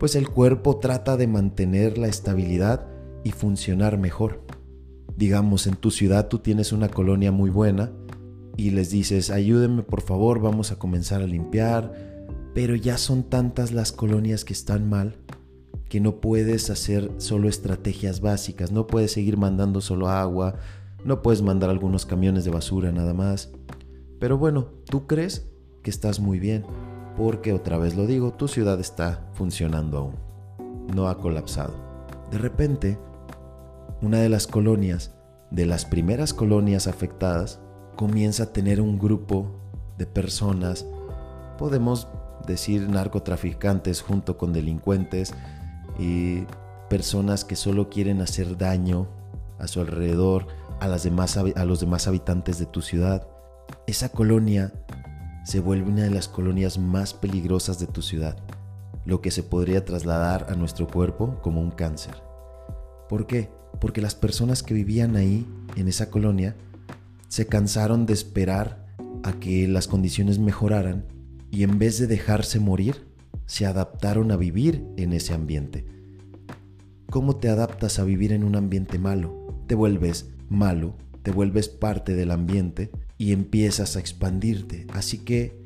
pues 0.00 0.16
el 0.16 0.30
cuerpo 0.30 0.78
trata 0.78 1.18
de 1.18 1.26
mantener 1.26 1.98
la 1.98 2.08
estabilidad 2.08 2.86
y 3.22 3.32
funcionar 3.32 3.98
mejor. 3.98 4.40
Digamos, 5.14 5.66
en 5.66 5.76
tu 5.76 5.90
ciudad 5.90 6.28
tú 6.28 6.38
tienes 6.38 6.72
una 6.72 6.88
colonia 6.88 7.32
muy 7.32 7.50
buena 7.50 7.92
y 8.56 8.70
les 8.70 8.90
dices, 8.90 9.28
ayúdenme 9.28 9.82
por 9.82 10.00
favor, 10.00 10.40
vamos 10.40 10.72
a 10.72 10.78
comenzar 10.78 11.20
a 11.20 11.26
limpiar, 11.26 11.92
pero 12.54 12.74
ya 12.76 12.96
son 12.96 13.24
tantas 13.24 13.72
las 13.72 13.92
colonias 13.92 14.46
que 14.46 14.54
están 14.54 14.88
mal 14.88 15.16
que 15.90 16.00
no 16.00 16.22
puedes 16.22 16.70
hacer 16.70 17.10
solo 17.18 17.50
estrategias 17.50 18.22
básicas, 18.22 18.72
no 18.72 18.86
puedes 18.86 19.12
seguir 19.12 19.36
mandando 19.36 19.82
solo 19.82 20.08
agua, 20.08 20.54
no 21.04 21.20
puedes 21.20 21.42
mandar 21.42 21.68
algunos 21.68 22.06
camiones 22.06 22.46
de 22.46 22.52
basura 22.52 22.90
nada 22.90 23.12
más. 23.12 23.50
Pero 24.18 24.38
bueno, 24.38 24.70
tú 24.86 25.06
crees 25.06 25.50
que 25.82 25.90
estás 25.90 26.20
muy 26.20 26.38
bien 26.38 26.64
porque 27.16 27.52
otra 27.52 27.78
vez 27.78 27.96
lo 27.96 28.06
digo, 28.06 28.32
tu 28.32 28.48
ciudad 28.48 28.80
está 28.80 29.20
funcionando 29.34 29.98
aún, 29.98 30.14
no 30.94 31.08
ha 31.08 31.18
colapsado. 31.18 31.74
De 32.30 32.38
repente, 32.38 32.98
una 34.02 34.18
de 34.18 34.28
las 34.28 34.46
colonias, 34.46 35.12
de 35.50 35.66
las 35.66 35.84
primeras 35.84 36.32
colonias 36.32 36.86
afectadas, 36.86 37.60
comienza 37.96 38.44
a 38.44 38.52
tener 38.52 38.80
un 38.80 38.98
grupo 38.98 39.46
de 39.98 40.06
personas, 40.06 40.86
podemos 41.58 42.08
decir 42.46 42.88
narcotraficantes 42.88 44.00
junto 44.00 44.38
con 44.38 44.52
delincuentes 44.52 45.34
y 45.98 46.46
personas 46.88 47.44
que 47.44 47.56
solo 47.56 47.90
quieren 47.90 48.20
hacer 48.22 48.56
daño 48.56 49.06
a 49.58 49.68
su 49.68 49.80
alrededor, 49.80 50.46
a, 50.80 50.88
las 50.88 51.02
demás, 51.02 51.36
a 51.36 51.64
los 51.64 51.80
demás 51.80 52.08
habitantes 52.08 52.58
de 52.58 52.66
tu 52.66 52.80
ciudad. 52.80 53.28
Esa 53.86 54.08
colonia 54.08 54.72
se 55.44 55.60
vuelve 55.60 55.90
una 55.90 56.02
de 56.02 56.10
las 56.10 56.28
colonias 56.28 56.78
más 56.78 57.14
peligrosas 57.14 57.78
de 57.78 57.86
tu 57.86 58.02
ciudad, 58.02 58.36
lo 59.04 59.20
que 59.20 59.30
se 59.30 59.42
podría 59.42 59.84
trasladar 59.84 60.46
a 60.50 60.54
nuestro 60.54 60.86
cuerpo 60.86 61.38
como 61.42 61.60
un 61.60 61.70
cáncer. 61.70 62.14
¿Por 63.08 63.26
qué? 63.26 63.50
Porque 63.80 64.02
las 64.02 64.14
personas 64.14 64.62
que 64.62 64.74
vivían 64.74 65.16
ahí, 65.16 65.46
en 65.76 65.88
esa 65.88 66.10
colonia, 66.10 66.56
se 67.28 67.46
cansaron 67.46 68.06
de 68.06 68.12
esperar 68.12 68.86
a 69.22 69.32
que 69.34 69.66
las 69.68 69.88
condiciones 69.88 70.38
mejoraran 70.38 71.06
y 71.50 71.62
en 71.62 71.78
vez 71.78 71.98
de 71.98 72.06
dejarse 72.06 72.60
morir, 72.60 73.08
se 73.46 73.66
adaptaron 73.66 74.30
a 74.30 74.36
vivir 74.36 74.86
en 74.96 75.12
ese 75.12 75.34
ambiente. 75.34 75.84
¿Cómo 77.10 77.36
te 77.36 77.48
adaptas 77.48 77.98
a 77.98 78.04
vivir 78.04 78.32
en 78.32 78.44
un 78.44 78.54
ambiente 78.54 78.98
malo? 78.98 79.64
Te 79.66 79.74
vuelves 79.74 80.30
malo, 80.48 80.94
te 81.22 81.32
vuelves 81.32 81.68
parte 81.68 82.14
del 82.14 82.30
ambiente 82.30 82.90
y 83.20 83.34
empiezas 83.34 83.96
a 83.96 84.00
expandirte. 84.00 84.86
Así 84.94 85.18
que 85.18 85.60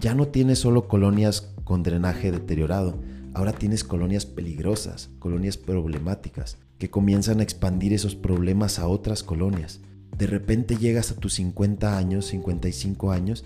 ya 0.00 0.14
no 0.14 0.28
tienes 0.28 0.60
solo 0.60 0.88
colonias 0.88 1.52
con 1.62 1.82
drenaje 1.82 2.32
deteriorado, 2.32 2.98
ahora 3.34 3.52
tienes 3.52 3.84
colonias 3.84 4.24
peligrosas, 4.24 5.10
colonias 5.18 5.58
problemáticas, 5.58 6.56
que 6.78 6.88
comienzan 6.88 7.40
a 7.40 7.42
expandir 7.42 7.92
esos 7.92 8.14
problemas 8.14 8.78
a 8.78 8.88
otras 8.88 9.22
colonias. 9.22 9.80
De 10.16 10.26
repente 10.26 10.78
llegas 10.78 11.10
a 11.10 11.16
tus 11.16 11.34
50 11.34 11.98
años, 11.98 12.24
55 12.28 13.12
años, 13.12 13.44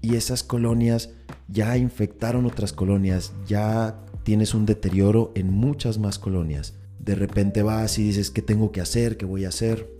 y 0.00 0.14
esas 0.14 0.42
colonias 0.42 1.10
ya 1.48 1.76
infectaron 1.76 2.46
otras 2.46 2.72
colonias, 2.72 3.34
ya 3.46 4.06
tienes 4.22 4.54
un 4.54 4.64
deterioro 4.64 5.32
en 5.34 5.52
muchas 5.52 5.98
más 5.98 6.18
colonias. 6.18 6.72
De 6.98 7.14
repente 7.14 7.62
vas 7.62 7.98
y 7.98 8.04
dices, 8.04 8.30
¿qué 8.30 8.40
tengo 8.40 8.72
que 8.72 8.80
hacer? 8.80 9.18
¿Qué 9.18 9.26
voy 9.26 9.44
a 9.44 9.48
hacer? 9.48 9.99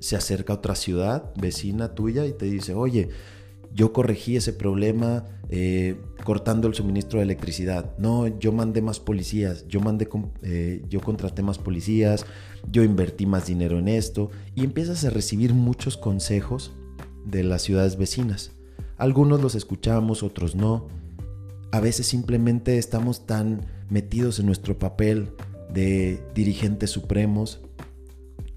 Se 0.00 0.16
acerca 0.16 0.54
a 0.54 0.56
otra 0.56 0.74
ciudad 0.74 1.32
vecina 1.36 1.94
tuya 1.94 2.26
y 2.26 2.32
te 2.32 2.46
dice, 2.46 2.74
oye, 2.74 3.10
yo 3.72 3.92
corregí 3.92 4.36
ese 4.36 4.52
problema 4.52 5.24
eh, 5.48 5.96
cortando 6.24 6.66
el 6.66 6.74
suministro 6.74 7.18
de 7.18 7.24
electricidad. 7.24 7.96
No, 7.98 8.26
yo 8.26 8.50
mandé 8.52 8.82
más 8.82 8.98
policías, 8.98 9.66
yo, 9.68 9.80
mandé, 9.80 10.08
eh, 10.42 10.82
yo 10.88 11.00
contraté 11.00 11.42
más 11.42 11.58
policías, 11.58 12.26
yo 12.70 12.82
invertí 12.82 13.26
más 13.26 13.46
dinero 13.46 13.78
en 13.78 13.88
esto 13.88 14.30
y 14.54 14.64
empiezas 14.64 15.04
a 15.04 15.10
recibir 15.10 15.54
muchos 15.54 15.96
consejos 15.96 16.72
de 17.24 17.44
las 17.44 17.62
ciudades 17.62 17.96
vecinas. 17.96 18.52
Algunos 18.96 19.40
los 19.40 19.54
escuchamos, 19.54 20.22
otros 20.22 20.54
no. 20.54 20.88
A 21.72 21.80
veces 21.80 22.06
simplemente 22.06 22.78
estamos 22.78 23.26
tan 23.26 23.66
metidos 23.88 24.40
en 24.40 24.46
nuestro 24.46 24.78
papel 24.78 25.30
de 25.72 26.20
dirigentes 26.34 26.90
supremos 26.90 27.60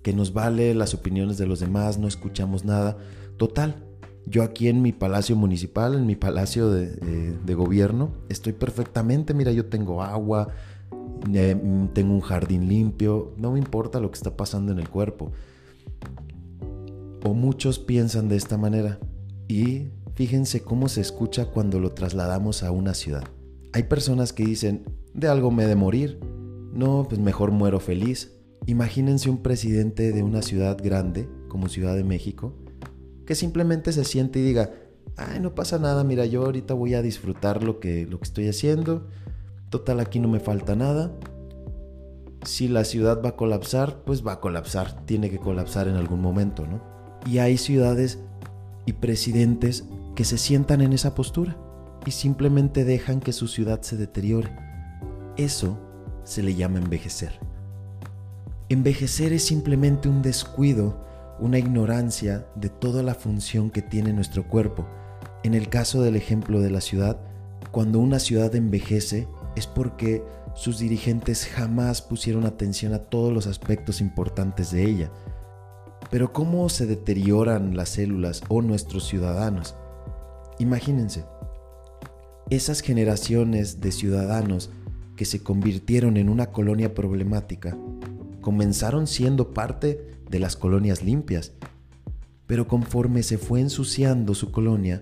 que 0.04 0.14
nos 0.14 0.34
vale 0.34 0.76
las 0.76 0.94
opiniones 0.94 1.38
de 1.38 1.48
los 1.48 1.60
demás, 1.60 1.98
no 1.98 2.08
escuchamos 2.08 2.66
nada. 2.66 2.98
Total, 3.38 3.84
yo 4.26 4.44
aquí 4.44 4.68
en 4.68 4.82
mi 4.82 4.92
palacio 4.92 5.36
municipal, 5.36 5.96
en 5.96 6.06
mi 6.06 6.16
palacio 6.16 6.70
de, 6.70 7.56
gobierno, 7.56 8.12
estoy 8.30 8.54
perfectamente, 8.54 9.34
mira, 9.34 9.52
yo 9.52 9.66
tengo 9.66 10.04
agua, 10.04 10.50
eh, 11.34 11.56
tengo 11.94 12.14
un 12.14 12.22
jardín 12.22 12.68
limpio, 12.68 13.34
no 13.38 13.54
me 13.54 13.60
importa 13.60 14.00
lo 14.00 14.12
que 14.12 14.18
está 14.18 14.38
pasando 14.38 14.72
en 14.72 14.80
el 14.80 14.90
cuerpo. 14.90 15.32
O 17.26 17.34
muchos 17.34 17.80
piensan 17.80 18.28
de 18.28 18.36
esta 18.36 18.58
manera 18.58 19.00
y 19.48 19.88
fíjense 20.16 20.62
cómo 20.62 20.90
se 20.90 21.00
escucha 21.00 21.46
cuando 21.46 21.80
lo 21.80 21.92
trasladamos 21.92 22.64
a 22.64 22.72
una 22.72 22.94
ciudad. 22.94 23.24
Hay 23.72 23.84
personas 23.84 24.34
que 24.34 24.46
dicen, 24.46 24.84
de 25.14 25.30
algo 25.30 25.50
me 25.50 25.66
de 25.66 25.76
morir, 25.76 26.20
no, 26.74 27.06
pues 27.08 27.22
mejor 27.22 27.52
muero 27.52 27.80
feliz. 27.80 28.33
Imagínense 28.66 29.30
un 29.30 29.40
presidente 29.44 30.12
de 30.12 30.24
una 30.24 30.42
ciudad 30.42 30.78
grande 30.82 31.28
como 31.50 31.70
Ciudad 31.70 31.96
de 31.96 32.04
México 32.04 32.54
que 33.26 33.36
simplemente 33.36 33.92
se 33.92 34.04
siente 34.04 34.40
y 34.40 34.44
diga, 34.44 34.72
ay, 35.18 35.40
no 35.40 35.56
pasa 35.56 35.80
nada, 35.80 36.04
mira, 36.04 36.26
yo 36.26 36.46
ahorita 36.46 36.74
voy 36.74 36.94
a 36.94 37.02
disfrutar 37.02 37.64
lo 37.64 37.80
que, 37.80 38.06
lo 38.06 38.20
que 38.20 38.26
estoy 38.26 38.48
haciendo, 38.48 39.08
total 39.70 40.00
aquí 40.00 40.20
no 40.20 40.28
me 40.28 40.40
falta 40.40 40.76
nada. 40.76 41.12
Si 42.44 42.68
la 42.68 42.84
ciudad 42.84 43.22
va 43.24 43.30
a 43.30 43.36
colapsar, 43.36 44.04
pues 44.04 44.26
va 44.26 44.34
a 44.34 44.40
colapsar, 44.40 45.06
tiene 45.06 45.30
que 45.30 45.40
colapsar 45.40 45.88
en 45.88 45.96
algún 45.96 46.22
momento, 46.22 46.68
¿no? 46.68 46.82
Y 47.26 47.38
hay 47.38 47.58
ciudades 47.58 48.20
y 48.86 48.94
presidentes 48.94 49.86
que 50.16 50.26
se 50.26 50.38
sientan 50.38 50.82
en 50.82 50.92
esa 50.92 51.16
postura 51.16 51.58
y 52.06 52.12
simplemente 52.12 52.84
dejan 52.84 53.22
que 53.22 53.32
su 53.32 53.48
ciudad 53.48 53.82
se 53.82 53.96
deteriore. 53.96 54.54
Eso 55.38 55.80
se 56.26 56.44
le 56.44 56.54
llama 56.56 56.80
envejecer. 56.80 57.40
Envejecer 58.70 59.34
es 59.34 59.44
simplemente 59.44 60.08
un 60.10 60.22
descuido 60.22 61.04
una 61.40 61.58
ignorancia 61.58 62.48
de 62.56 62.70
toda 62.70 63.04
la 63.04 63.16
función 63.16 63.70
que 63.70 63.82
tiene 63.82 64.14
nuestro 64.14 64.48
cuerpo. 64.48 64.88
En 65.44 65.54
el 65.54 65.68
caso 65.68 66.02
del 66.02 66.16
ejemplo 66.16 66.62
de 66.62 66.70
la 66.70 66.80
ciudad, 66.80 67.20
cuando 67.72 68.00
una 68.00 68.20
ciudad 68.20 68.56
envejece 68.56 69.28
es 69.56 69.68
porque 69.68 70.24
sus 70.56 70.80
dirigentes 70.80 71.46
jamás 71.46 72.02
pusieron 72.02 72.46
atención 72.46 72.94
a 72.94 73.00
todos 73.00 73.34
los 73.34 73.48
aspectos 73.48 74.00
importantes 74.00 74.72
de 74.72 74.86
ella. 74.86 75.12
Pero 76.10 76.32
¿cómo 76.32 76.70
se 76.70 76.86
deterioran 76.86 77.76
las 77.76 77.90
células 77.90 78.42
o 78.48 78.62
nuestros 78.62 79.08
ciudadanos? 79.08 79.76
Imagínense, 80.60 81.26
esas 82.50 82.82
generaciones 82.82 83.82
de 83.82 83.92
ciudadanos 83.92 84.70
que 85.18 85.26
se 85.26 85.42
convirtieron 85.42 86.18
en 86.18 86.30
una 86.30 86.48
colonia 86.48 86.94
problemática 86.94 87.76
comenzaron 88.44 89.08
siendo 89.08 89.56
parte 89.56 90.20
de 90.30 90.38
las 90.38 90.56
colonias 90.56 91.02
limpias. 91.02 91.54
Pero 92.46 92.68
conforme 92.68 93.24
se 93.24 93.40
fue 93.40 93.62
ensuciando 93.62 94.36
su 94.36 94.52
colonia, 94.52 95.02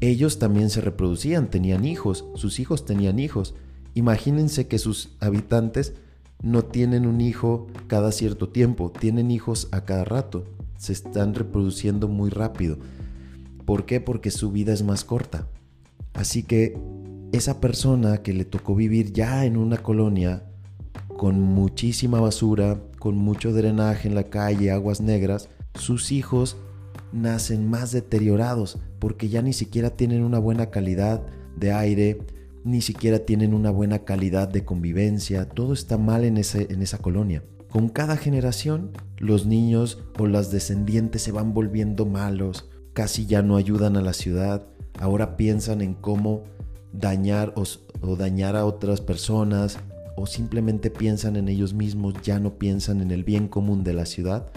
ellos 0.00 0.40
también 0.40 0.70
se 0.70 0.80
reproducían, 0.80 1.48
tenían 1.48 1.84
hijos, 1.84 2.24
sus 2.34 2.58
hijos 2.58 2.84
tenían 2.84 3.20
hijos. 3.20 3.54
Imagínense 3.94 4.66
que 4.66 4.80
sus 4.80 5.16
habitantes 5.20 5.94
no 6.42 6.64
tienen 6.64 7.06
un 7.06 7.20
hijo 7.20 7.68
cada 7.86 8.10
cierto 8.10 8.48
tiempo, 8.48 8.90
tienen 8.90 9.30
hijos 9.30 9.68
a 9.70 9.84
cada 9.84 10.04
rato, 10.04 10.44
se 10.76 10.92
están 10.92 11.34
reproduciendo 11.34 12.08
muy 12.08 12.30
rápido. 12.30 12.78
¿Por 13.64 13.86
qué? 13.86 14.00
Porque 14.00 14.30
su 14.30 14.50
vida 14.50 14.72
es 14.72 14.82
más 14.82 15.04
corta. 15.04 15.48
Así 16.12 16.42
que 16.42 16.78
esa 17.32 17.60
persona 17.60 18.18
que 18.18 18.32
le 18.32 18.44
tocó 18.44 18.74
vivir 18.74 19.12
ya 19.12 19.44
en 19.44 19.56
una 19.56 19.78
colonia 19.78 20.44
con 21.16 21.40
muchísima 21.40 22.20
basura, 22.20 22.78
con 22.98 23.16
mucho 23.16 23.52
drenaje 23.52 24.08
en 24.08 24.14
la 24.14 24.24
calle, 24.24 24.70
aguas 24.70 25.00
negras, 25.00 25.48
sus 25.74 26.12
hijos 26.12 26.56
nacen 27.12 27.68
más 27.68 27.92
deteriorados 27.92 28.78
porque 28.98 29.28
ya 29.28 29.42
ni 29.42 29.52
siquiera 29.52 29.90
tienen 29.90 30.22
una 30.22 30.38
buena 30.38 30.70
calidad 30.70 31.22
de 31.56 31.72
aire, 31.72 32.18
ni 32.64 32.82
siquiera 32.82 33.20
tienen 33.20 33.54
una 33.54 33.70
buena 33.70 34.00
calidad 34.00 34.48
de 34.48 34.64
convivencia, 34.64 35.48
todo 35.48 35.72
está 35.72 35.96
mal 35.96 36.24
en, 36.24 36.36
esa 36.36 36.98
colonia. 36.98 37.42
Con 37.70 37.88
cada 37.88 38.16
generación, 38.16 38.90
los 39.18 39.46
niños 39.46 40.02
o 40.18 40.26
las 40.26 40.50
descendientes 40.50 41.22
se 41.22 41.32
van 41.32 41.54
volviendo 41.54 42.04
malos, 42.06 42.68
casi 42.92 43.26
ya 43.26 43.42
no 43.42 43.56
ayudan 43.56 43.96
a 43.96 44.02
la 44.02 44.12
ciudad, 44.12 44.66
ahora 44.98 45.36
piensan 45.36 45.80
en 45.80 45.94
cómo 45.94 46.44
dañar 46.92 47.54
o 47.56 48.16
dañar 48.16 48.56
a 48.56 48.64
otras 48.64 49.00
personas, 49.00 49.78
o 50.16 50.26
simplemente 50.26 50.90
piensan 50.90 51.36
en 51.36 51.48
ellos 51.48 51.74
mismos, 51.74 52.14
ya 52.22 52.40
no 52.40 52.58
piensan 52.58 53.00
en 53.02 53.10
el 53.10 53.22
bien 53.22 53.48
común 53.48 53.84
de 53.84 53.92
la 53.92 54.06
ciudad, 54.06 54.50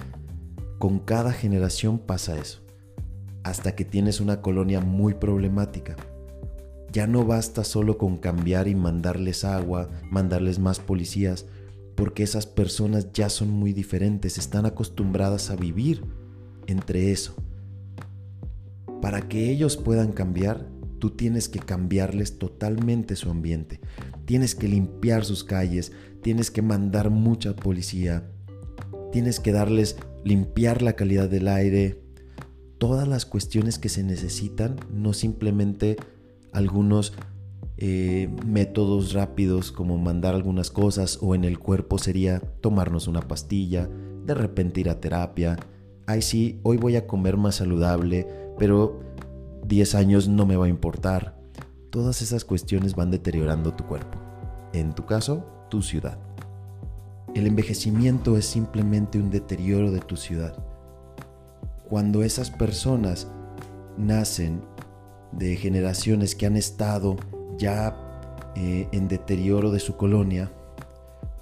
con 0.79 0.99
cada 0.99 1.33
generación 1.33 1.99
pasa 1.99 2.37
eso, 2.37 2.61
hasta 3.43 3.75
que 3.75 3.83
tienes 3.83 4.21
una 4.21 4.41
colonia 4.41 4.79
muy 4.79 5.13
problemática. 5.13 5.97
Ya 6.91 7.05
no 7.05 7.25
basta 7.25 7.65
solo 7.65 7.97
con 7.97 8.17
cambiar 8.17 8.67
y 8.67 8.75
mandarles 8.75 9.43
agua, 9.43 9.89
mandarles 10.09 10.57
más 10.57 10.79
policías, 10.79 11.45
porque 11.95 12.23
esas 12.23 12.45
personas 12.45 13.11
ya 13.11 13.29
son 13.29 13.49
muy 13.49 13.73
diferentes, 13.73 14.37
están 14.37 14.65
acostumbradas 14.65 15.51
a 15.51 15.57
vivir 15.57 16.05
entre 16.67 17.11
eso. 17.11 17.35
Para 19.01 19.27
que 19.27 19.51
ellos 19.51 19.75
puedan 19.75 20.13
cambiar, 20.13 20.65
tú 20.99 21.11
tienes 21.11 21.49
que 21.49 21.59
cambiarles 21.59 22.39
totalmente 22.39 23.17
su 23.17 23.29
ambiente 23.29 23.81
tienes 24.29 24.53
que 24.53 24.67
limpiar 24.67 25.25
sus 25.25 25.43
calles, 25.43 25.91
tienes 26.21 26.51
que 26.51 26.61
mandar 26.61 27.09
mucha 27.09 27.55
policía, 27.55 28.29
tienes 29.11 29.39
que 29.39 29.51
darles 29.51 29.97
limpiar 30.23 30.83
la 30.83 30.93
calidad 30.93 31.27
del 31.27 31.47
aire, 31.47 32.03
todas 32.77 33.07
las 33.07 33.25
cuestiones 33.25 33.79
que 33.79 33.89
se 33.89 34.03
necesitan, 34.03 34.75
no 34.93 35.13
simplemente 35.13 35.97
algunos 36.51 37.13
eh, 37.77 38.29
métodos 38.45 39.13
rápidos 39.13 39.71
como 39.71 39.97
mandar 39.97 40.35
algunas 40.35 40.69
cosas 40.69 41.17
o 41.23 41.33
en 41.33 41.43
el 41.43 41.57
cuerpo 41.57 41.97
sería 41.97 42.39
tomarnos 42.61 43.07
una 43.07 43.21
pastilla, 43.21 43.89
de 44.27 44.35
repente 44.35 44.81
ir 44.81 44.91
a 44.91 44.99
terapia, 44.99 45.57
ay 46.05 46.21
sí, 46.21 46.59
hoy 46.61 46.77
voy 46.77 46.97
a 46.97 47.07
comer 47.07 47.35
más 47.35 47.55
saludable, 47.55 48.27
pero 48.59 48.99
10 49.65 49.95
años 49.95 50.27
no 50.27 50.45
me 50.45 50.55
va 50.55 50.67
a 50.67 50.69
importar. 50.69 51.38
Todas 51.89 52.21
esas 52.21 52.45
cuestiones 52.45 52.95
van 52.95 53.09
deteriorando 53.09 53.73
tu 53.73 53.83
cuerpo. 53.85 54.19
En 54.73 54.93
tu 54.93 55.07
caso, 55.07 55.43
tu 55.69 55.81
ciudad. 55.81 56.19
El 57.33 57.47
envejecimiento 57.47 58.37
es 58.37 58.45
simplemente 58.45 59.17
un 59.17 59.31
deterioro 59.31 59.91
de 59.91 59.99
tu 59.99 60.15
ciudad. 60.15 60.55
Cuando 61.89 62.21
esas 62.21 62.51
personas 62.51 63.27
nacen 63.97 64.61
de 65.31 65.55
generaciones 65.55 66.35
que 66.35 66.45
han 66.45 66.57
estado 66.57 67.15
ya 67.57 67.95
eh, 68.55 68.87
en 68.91 69.07
deterioro 69.07 69.71
de 69.71 69.79
su 69.79 69.97
colonia, 69.97 70.51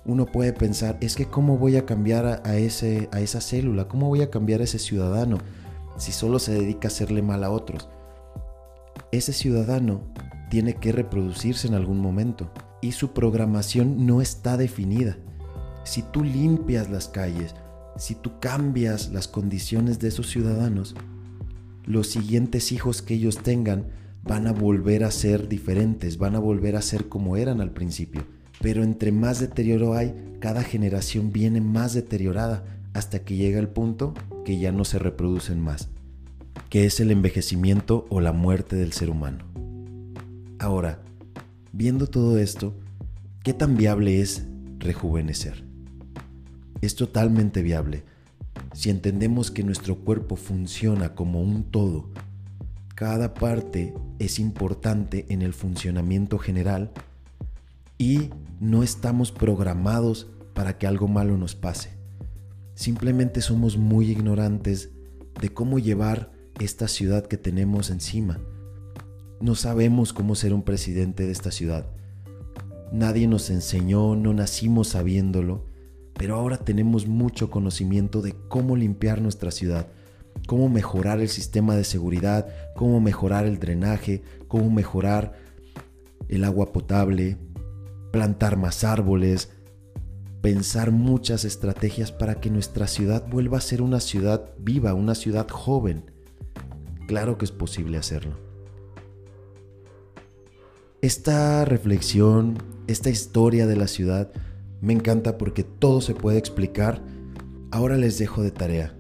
uno 0.06 0.26
puede 0.26 0.54
pensar, 0.54 0.98
es 1.02 1.18
que 1.18 1.26
cómo 1.26 1.58
voy 1.58 1.76
a 1.76 1.86
cambiar 1.86 2.42
a, 2.46 2.58
ese, 2.58 3.10
a 3.12 3.20
esa 3.20 3.42
célula, 3.42 3.90
cómo 3.90 4.08
voy 4.08 4.22
a 4.22 4.30
cambiar 4.30 4.62
a 4.62 4.64
ese 4.64 4.80
ciudadano 4.80 5.40
si 5.98 6.14
solo 6.14 6.40
se 6.40 6.54
dedica 6.54 6.88
a 6.88 6.92
hacerle 6.92 7.22
mal 7.22 7.44
a 7.44 7.50
otros. 7.50 7.90
Ese 9.12 9.34
ciudadano 9.34 10.02
tiene 10.50 10.76
que 10.76 10.92
reproducirse 10.92 11.68
en 11.68 11.74
algún 11.74 12.00
momento 12.00 12.52
y 12.82 12.92
su 12.94 13.14
programación 13.14 14.06
no 14.06 14.22
está 14.22 14.58
definida. 14.58 15.18
Si 15.84 16.02
tú 16.02 16.24
limpias 16.24 16.90
las 16.90 17.08
calles, 17.08 17.56
si 17.98 18.16
tú 18.16 18.40
cambias 18.40 19.10
las 19.10 19.28
condiciones 19.28 20.00
de 20.00 20.10
esos 20.10 20.30
ciudadanos, 20.30 20.96
los 21.86 22.08
siguientes 22.08 22.72
hijos 22.72 23.02
que 23.02 23.16
ellos 23.16 23.38
tengan 23.38 23.88
van 24.24 24.46
a 24.48 24.52
volver 24.52 25.04
a 25.04 25.12
ser 25.12 25.48
diferentes, 25.48 26.18
van 26.18 26.36
a 26.36 26.40
volver 26.40 26.76
a 26.76 26.82
ser 26.82 27.08
como 27.08 27.38
eran 27.38 27.62
al 27.62 27.72
principio. 27.72 28.26
Pero 28.62 28.84
entre 28.84 29.12
más 29.12 29.40
deterioro 29.40 29.94
hay, 29.94 30.14
cada 30.40 30.64
generación 30.64 31.32
viene 31.32 31.62
más 31.62 31.94
deteriorada 31.94 32.66
hasta 32.94 33.20
que 33.20 33.36
llega 33.36 33.60
el 33.60 33.70
punto 33.70 34.14
que 34.44 34.60
ya 34.60 34.72
no 34.72 34.84
se 34.84 35.00
reproducen 35.00 35.62
más, 35.62 35.90
que 36.70 36.86
es 36.86 37.00
el 37.00 37.12
envejecimiento 37.12 38.06
o 38.10 38.20
la 38.20 38.34
muerte 38.34 38.76
del 38.76 38.94
ser 38.94 39.10
humano. 39.10 39.47
Ahora, 40.60 41.02
viendo 41.72 42.08
todo 42.08 42.38
esto, 42.38 42.74
¿qué 43.44 43.54
tan 43.54 43.78
viable 43.78 44.22
es 44.22 44.44
rejuvenecer? 44.80 45.64
Es 46.82 46.96
totalmente 46.96 47.62
viable 47.62 48.04
si 48.78 48.92
entendemos 48.92 49.50
que 49.50 49.64
nuestro 49.64 49.96
cuerpo 49.96 50.36
funciona 50.36 51.16
como 51.16 51.42
un 51.42 51.64
todo, 51.64 52.12
Cada 52.94 53.36
parte 53.36 53.94
es 54.18 54.40
importante 54.40 55.28
en 55.30 55.44
el 55.44 55.54
funcionamiento 55.54 56.40
general 56.40 56.92
y 58.00 58.32
no 58.60 58.82
estamos 58.82 59.32
programados 59.32 60.32
para 60.56 60.80
que 60.80 60.88
algo 60.88 61.08
malo 61.08 61.38
nos 61.38 61.54
pase. 61.54 61.92
Simplemente 62.74 63.42
somos 63.42 63.78
muy 63.78 64.10
ignorantes 64.10 64.90
de 65.40 65.54
cómo 65.54 65.78
llevar 65.78 66.32
esta 66.60 66.88
ciudad 66.88 67.28
que 67.28 67.38
tenemos 67.38 67.92
encima. 67.92 68.40
No 69.40 69.54
sabemos 69.56 70.14
cómo 70.14 70.36
ser 70.36 70.54
un 70.54 70.64
presidente 70.64 71.26
de 71.26 71.32
esta 71.32 71.52
ciudad. 71.52 71.86
Nadie 72.92 73.28
nos 73.28 73.50
enseñó, 73.50 74.16
no 74.16 74.34
nacimos 74.34 74.90
sabiéndolo, 74.90 75.66
pero 76.14 76.36
ahora 76.36 76.58
tenemos 76.58 77.06
mucho 77.06 77.52
conocimiento 77.52 78.22
de 78.22 78.34
cómo 78.48 78.76
limpiar 78.76 79.22
nuestra 79.22 79.52
ciudad, 79.52 79.88
cómo 80.48 80.70
mejorar 80.70 81.20
el 81.20 81.30
sistema 81.30 81.76
de 81.76 81.84
seguridad, 81.84 82.48
cómo 82.76 83.00
mejorar 83.00 83.46
el 83.46 83.60
drenaje, 83.60 84.24
cómo 84.48 84.72
mejorar 84.72 85.34
el 86.30 86.44
agua 86.44 86.74
potable, 86.74 87.38
plantar 88.12 88.58
más 88.58 88.84
árboles, 88.84 89.52
pensar 90.42 90.92
muchas 90.92 91.46
estrategias 91.46 92.12
para 92.12 92.40
que 92.40 92.50
nuestra 92.50 92.88
ciudad 92.88 93.28
vuelva 93.30 93.60
a 93.60 93.62
ser 93.62 93.82
una 93.84 94.00
ciudad 94.00 94.50
viva, 94.58 94.96
una 94.96 95.14
ciudad 95.14 95.48
joven. 95.48 96.10
Claro 97.08 97.38
que 97.38 97.46
es 97.46 97.52
posible 97.52 97.98
hacerlo. 97.98 98.47
Esta 101.02 101.64
reflexión, 101.64 102.58
esta 102.88 103.12
historia 103.12 103.68
de 103.68 103.76
la 103.76 103.86
ciudad, 103.86 104.32
me 104.82 104.94
encanta 104.94 105.38
porque 105.38 105.64
todo 105.64 106.02
se 106.02 106.16
puede 106.16 106.40
explicar. 106.40 107.04
Ahora 107.70 107.98
les 107.98 108.18
dejo 108.18 108.42
de 108.42 108.50
tarea. 108.50 108.98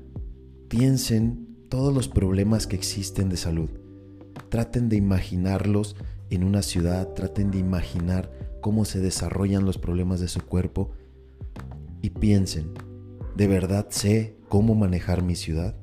Piensen 0.68 1.48
todos 1.70 1.92
los 1.92 2.08
problemas 2.08 2.68
que 2.68 2.76
existen 2.76 3.30
de 3.30 3.38
salud. 3.38 3.72
Traten 4.50 4.90
de 4.90 4.96
imaginarlos 4.96 5.96
en 6.30 6.44
una 6.44 6.62
ciudad, 6.62 7.14
traten 7.14 7.50
de 7.50 7.58
imaginar 7.58 8.32
cómo 8.62 8.86
se 8.86 9.00
desarrollan 9.00 9.66
los 9.66 9.80
problemas 9.80 10.20
de 10.20 10.28
su 10.28 10.42
cuerpo 10.42 10.92
y 12.04 12.12
piensen, 12.12 12.74
¿de 13.36 13.48
verdad 13.48 13.88
sé 13.90 14.38
cómo 14.50 14.76
manejar 14.76 15.24
mi 15.24 15.36
ciudad? 15.36 15.76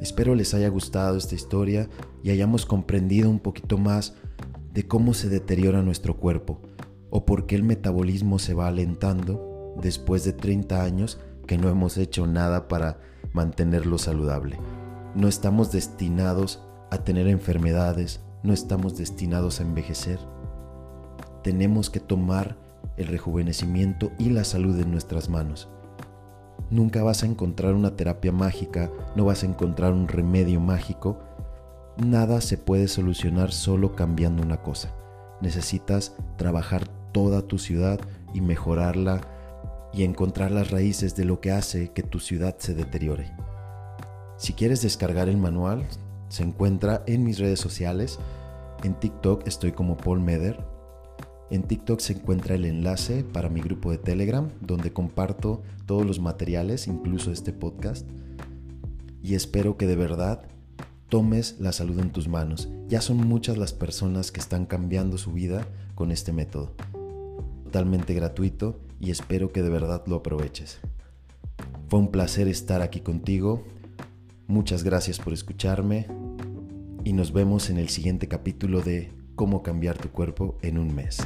Espero 0.00 0.34
les 0.34 0.54
haya 0.54 0.68
gustado 0.70 1.18
esta 1.18 1.34
historia 1.34 1.90
y 2.22 2.30
hayamos 2.30 2.64
comprendido 2.64 3.28
un 3.28 3.38
poquito 3.38 3.76
más 3.76 4.14
de 4.72 4.86
cómo 4.86 5.14
se 5.14 5.28
deteriora 5.28 5.82
nuestro 5.82 6.16
cuerpo 6.16 6.60
o 7.10 7.24
por 7.24 7.46
qué 7.46 7.56
el 7.56 7.62
metabolismo 7.62 8.38
se 8.38 8.54
va 8.54 8.68
alentando 8.68 9.74
después 9.80 10.24
de 10.24 10.32
30 10.32 10.82
años 10.82 11.20
que 11.46 11.58
no 11.58 11.68
hemos 11.68 11.96
hecho 11.96 12.26
nada 12.26 12.68
para 12.68 13.00
mantenerlo 13.32 13.98
saludable. 13.98 14.58
No 15.14 15.28
estamos 15.28 15.72
destinados 15.72 16.62
a 16.90 16.98
tener 16.98 17.26
enfermedades, 17.26 18.20
no 18.42 18.52
estamos 18.52 18.96
destinados 18.96 19.60
a 19.60 19.64
envejecer 19.64 20.18
tenemos 21.42 21.90
que 21.90 22.00
tomar 22.00 22.56
el 22.96 23.06
rejuvenecimiento 23.06 24.12
y 24.18 24.30
la 24.30 24.44
salud 24.44 24.78
en 24.78 24.90
nuestras 24.90 25.28
manos. 25.28 25.68
Nunca 26.70 27.02
vas 27.02 27.22
a 27.22 27.26
encontrar 27.26 27.74
una 27.74 27.96
terapia 27.96 28.32
mágica, 28.32 28.90
no 29.16 29.24
vas 29.24 29.42
a 29.42 29.46
encontrar 29.46 29.92
un 29.92 30.06
remedio 30.06 30.60
mágico. 30.60 31.18
Nada 31.96 32.40
se 32.40 32.56
puede 32.56 32.88
solucionar 32.88 33.52
solo 33.52 33.94
cambiando 33.94 34.42
una 34.42 34.62
cosa. 34.62 34.94
Necesitas 35.40 36.14
trabajar 36.36 36.88
toda 37.12 37.42
tu 37.42 37.58
ciudad 37.58 38.00
y 38.32 38.40
mejorarla 38.40 39.20
y 39.92 40.04
encontrar 40.04 40.50
las 40.50 40.70
raíces 40.70 41.16
de 41.16 41.24
lo 41.24 41.40
que 41.40 41.50
hace 41.50 41.92
que 41.92 42.02
tu 42.02 42.20
ciudad 42.20 42.56
se 42.58 42.74
deteriore. 42.74 43.32
Si 44.36 44.52
quieres 44.52 44.82
descargar 44.82 45.28
el 45.28 45.36
manual, 45.36 45.86
se 46.28 46.42
encuentra 46.42 47.02
en 47.06 47.24
mis 47.24 47.38
redes 47.38 47.60
sociales. 47.60 48.18
En 48.84 48.94
TikTok 48.94 49.46
estoy 49.46 49.72
como 49.72 49.96
Paul 49.96 50.20
Meder 50.20 50.64
en 51.50 51.64
TikTok 51.64 51.98
se 51.98 52.12
encuentra 52.12 52.54
el 52.54 52.64
enlace 52.64 53.24
para 53.24 53.48
mi 53.48 53.60
grupo 53.60 53.90
de 53.90 53.98
Telegram, 53.98 54.48
donde 54.60 54.92
comparto 54.92 55.62
todos 55.84 56.06
los 56.06 56.20
materiales, 56.20 56.86
incluso 56.86 57.32
este 57.32 57.52
podcast. 57.52 58.08
Y 59.20 59.34
espero 59.34 59.76
que 59.76 59.88
de 59.88 59.96
verdad 59.96 60.42
tomes 61.10 61.56
la 61.58 61.72
salud 61.72 61.98
en 61.98 62.10
tus 62.10 62.28
manos. 62.28 62.68
Ya 62.88 63.02
son 63.02 63.18
muchas 63.18 63.58
las 63.58 63.72
personas 63.72 64.32
que 64.32 64.40
están 64.40 64.64
cambiando 64.64 65.18
su 65.18 65.32
vida 65.32 65.66
con 65.94 66.12
este 66.12 66.32
método. 66.32 66.72
Totalmente 67.64 68.14
gratuito 68.14 68.80
y 69.00 69.10
espero 69.10 69.52
que 69.52 69.62
de 69.62 69.68
verdad 69.68 70.02
lo 70.06 70.16
aproveches. 70.16 70.78
Fue 71.88 71.98
un 71.98 72.10
placer 72.10 72.48
estar 72.48 72.80
aquí 72.80 73.00
contigo. 73.00 73.64
Muchas 74.46 74.84
gracias 74.84 75.18
por 75.18 75.32
escucharme 75.32 76.06
y 77.04 77.12
nos 77.12 77.32
vemos 77.32 77.70
en 77.70 77.78
el 77.78 77.88
siguiente 77.88 78.28
capítulo 78.28 78.80
de 78.80 79.12
cómo 79.34 79.62
cambiar 79.62 79.98
tu 79.98 80.10
cuerpo 80.10 80.58
en 80.62 80.78
un 80.78 80.94
mes. 80.94 81.18